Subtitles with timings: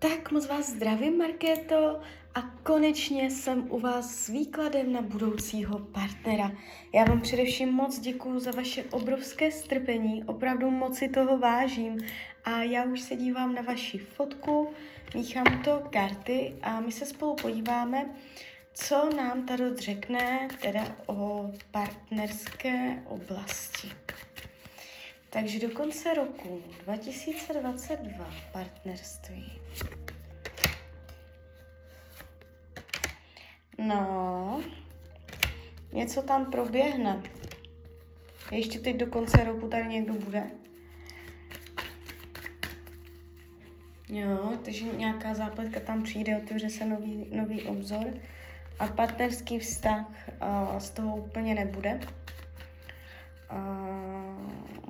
[0.00, 2.00] Tak moc vás zdravím, Markéto,
[2.34, 6.52] a konečně jsem u vás s výkladem na budoucího partnera.
[6.94, 11.98] Já vám především moc děkuju za vaše obrovské strpení, opravdu moc si toho vážím
[12.44, 14.70] a já už se dívám na vaši fotku,
[15.14, 18.06] míchám to karty a my se spolu podíváme,
[18.74, 23.90] co nám Tarot řekne teda o partnerské oblasti.
[25.30, 29.52] Takže do konce roku 2022 partnerství.
[33.78, 34.62] No,
[35.92, 37.22] něco tam proběhne.
[38.50, 40.50] Ještě teď do konce roku tady někdo bude.
[44.08, 48.06] Jo, takže nějaká zápletka tam přijde, otevře se nový, nový obzor
[48.78, 50.06] a partnerský vztah
[50.72, 52.00] uh, z toho úplně nebude.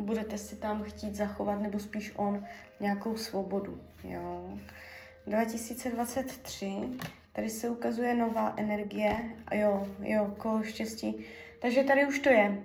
[0.08, 2.44] Budete si tam chtít zachovat, nebo spíš on,
[2.80, 3.80] nějakou svobodu.
[4.04, 4.58] Jo.
[5.26, 6.72] 2023
[7.32, 9.16] Tady se ukazuje nová energie.
[9.52, 11.14] Jo, jo, kolo štěstí.
[11.62, 12.64] Takže tady už to je.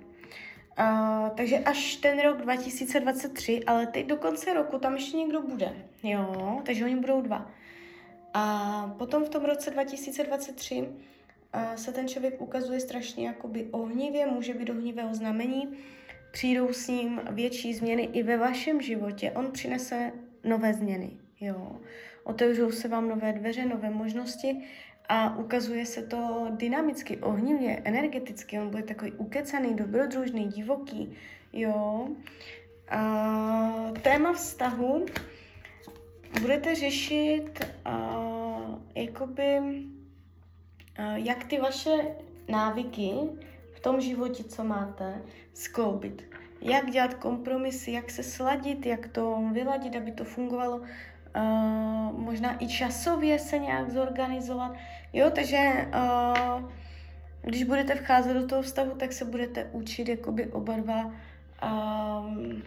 [0.78, 5.72] Uh, takže až ten rok 2023, ale teď do konce roku tam ještě někdo bude.
[6.02, 7.50] Jo, takže oni budou dva.
[8.34, 14.54] A potom v tom roce 2023 uh, se ten člověk ukazuje strašně jakoby ohnivě, může
[14.54, 15.76] být ohnivé znamení,
[16.34, 19.30] přijdou s ním větší změny i ve vašem životě.
[19.30, 20.12] On přinese
[20.44, 21.10] nové změny.
[21.40, 21.80] Jo
[22.24, 24.56] otevřou se vám nové dveře, nové možnosti
[25.08, 28.58] a ukazuje se to dynamicky, ohnivě, energeticky.
[28.58, 31.16] On bude takový ukecaný, dobrodružný, divoký,
[31.52, 32.08] jo.
[32.88, 35.06] A, téma vztahu
[36.40, 38.20] budete řešit a,
[38.94, 39.58] jakoby,
[40.96, 42.06] a, jak ty vaše
[42.48, 43.10] návyky
[43.84, 45.22] tom životě, co máte,
[45.54, 46.22] skloubit.
[46.60, 50.84] Jak dělat kompromisy, jak se sladit, jak to vyladit, aby to fungovalo uh,
[52.18, 54.72] možná i časově se nějak zorganizovat.
[55.12, 56.70] Jo, takže uh,
[57.42, 61.12] když budete vcházet do toho vztahu, tak se budete učit jakoby oba dva
[62.24, 62.62] um,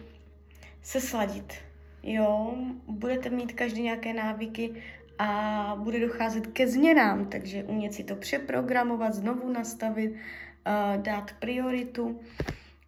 [0.82, 1.54] se sladit.
[2.02, 2.54] Jo,
[2.88, 4.82] budete mít každý nějaké návyky
[5.18, 10.14] a bude docházet ke změnám, takže umět si to přeprogramovat, znovu nastavit,
[10.96, 12.20] dát prioritu.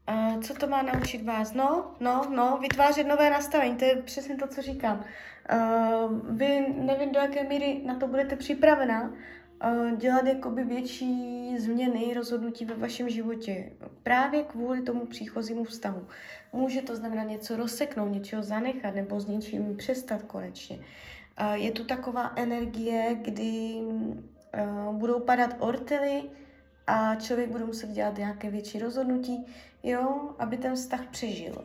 [0.08, 1.53] Uh, co to má naučit vás?
[1.54, 5.04] No, no, no, vytvářet nové nastavení, to je přesně to, co říkám.
[5.53, 9.12] Uh, vy nevím, do jaké míry na to budete připravená
[9.97, 13.72] dělat jakoby větší změny, rozhodnutí ve vašem životě.
[14.02, 16.06] Právě kvůli tomu příchozímu vztahu.
[16.52, 20.78] Může to znamenat něco rozseknout, něčeho zanechat nebo s něčím přestat konečně.
[21.52, 23.75] Je tu taková energie, kdy
[24.92, 26.22] budou padat ortely
[26.91, 29.47] a člověk bude muset dělat nějaké větší rozhodnutí,
[29.83, 31.65] jo, aby ten vztah přežil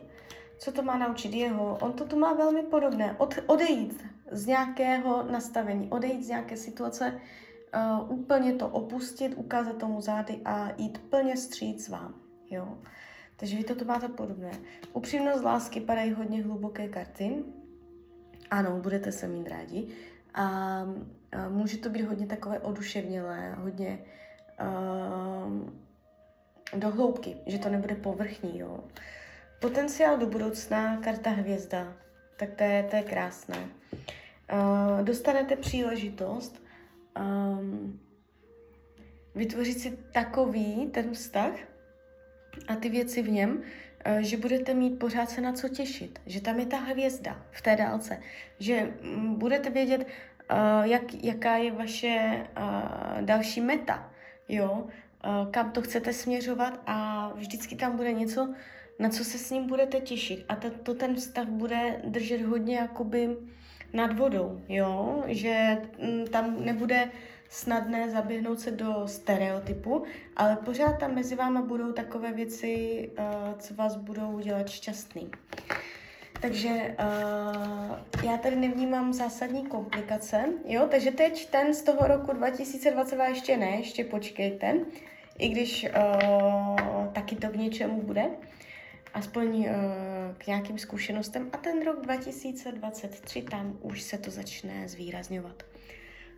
[0.58, 1.78] co to má naučit jeho.
[1.80, 3.16] On to tu má velmi podobné.
[3.18, 7.20] Od, odejít z nějakého nastavení, odejít z nějaké situace,
[8.00, 12.14] uh, úplně to opustit, ukázat tomu zády a jít plně stříc vám.
[12.50, 12.78] Jo?
[13.36, 14.50] Takže vy to máte podobné.
[14.92, 17.44] Upřímnost lásky padají hodně hluboké karty.
[18.50, 19.88] Ano, budete se mít rádi.
[20.34, 24.25] A, a může to být hodně takové oduševnělé, hodně uh,
[26.74, 28.58] do hloubky, že to nebude povrchní.
[28.58, 28.84] Jo?
[29.60, 31.94] Potenciál do budoucna, karta hvězda,
[32.36, 33.56] tak to je, to je krásné.
[34.52, 36.62] Uh, dostanete příležitost
[37.20, 38.00] um,
[39.34, 41.52] vytvořit si takový ten vztah
[42.68, 46.40] a ty věci v něm, uh, že budete mít pořád se na co těšit, že
[46.40, 48.20] tam je ta hvězda v té dálce,
[48.58, 54.12] že um, budete vědět, uh, jak, jaká je vaše uh, další meta,
[54.48, 54.86] jo,
[55.50, 58.54] kam to chcete směřovat a vždycky tam bude něco,
[58.98, 60.44] na co se s ním budete těšit.
[60.48, 63.36] A to, to ten vztah bude držet hodně jakoby
[63.92, 67.10] nad vodou, jo, že m, tam nebude
[67.48, 70.04] snadné zaběhnout se do stereotypu,
[70.36, 75.30] ale pořád tam mezi váma budou takové věci, uh, co vás budou dělat šťastný.
[76.46, 83.26] Takže uh, já tady nevnímám zásadní komplikace, jo, takže teď ten z toho roku 2022
[83.26, 84.74] ještě ne, ještě počkejte,
[85.38, 88.24] i když uh, taky to k něčemu bude
[89.14, 89.66] aspoň uh,
[90.38, 95.62] k nějakým zkušenostem a ten rok 2023 tam už se to začne zvýrazňovat.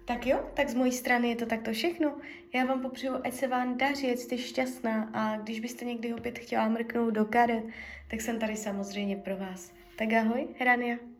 [0.05, 2.17] Tak jo, tak z mojí strany je to takto všechno.
[2.55, 6.39] Já vám popřeju, ať se vám daří, ať jste šťastná a když byste někdy opět
[6.39, 7.65] chtěla mrknout do karet,
[8.11, 9.79] tak jsem tady samozřejmě pro vás.
[9.99, 11.18] Tak ahoj, Hrania.